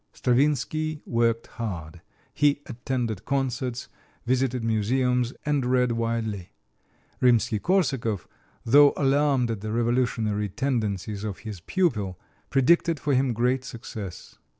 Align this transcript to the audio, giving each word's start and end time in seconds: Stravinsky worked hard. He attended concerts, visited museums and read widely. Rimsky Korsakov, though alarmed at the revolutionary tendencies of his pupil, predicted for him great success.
Stravinsky 0.13 1.03
worked 1.05 1.45
hard. 1.61 2.01
He 2.33 2.63
attended 2.65 3.23
concerts, 3.23 3.87
visited 4.25 4.63
museums 4.63 5.31
and 5.45 5.63
read 5.63 5.91
widely. 5.91 6.53
Rimsky 7.19 7.59
Korsakov, 7.59 8.27
though 8.65 8.93
alarmed 8.97 9.51
at 9.51 9.61
the 9.61 9.71
revolutionary 9.71 10.49
tendencies 10.49 11.23
of 11.23 11.37
his 11.45 11.59
pupil, 11.59 12.19
predicted 12.49 12.99
for 12.99 13.13
him 13.13 13.31
great 13.31 13.63
success. 13.63 14.39